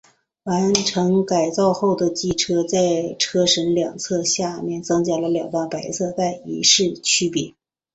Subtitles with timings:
[0.45, 7.53] 完成改造后的机车在车身两侧下部增加了两道白色带以示区别。